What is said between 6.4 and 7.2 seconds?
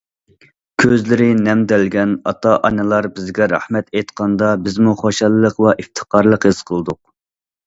ھېس قىلدۇق.